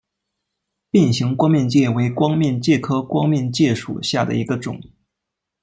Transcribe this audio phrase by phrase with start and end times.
[0.89, 4.81] 变形光面介为光面介科光面介属下的一个种。